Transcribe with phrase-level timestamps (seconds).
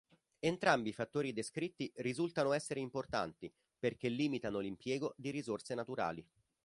[0.39, 6.27] Entrambi i fattori descritti risultano essere importanti perché limitano l'impiego di risorse naturali.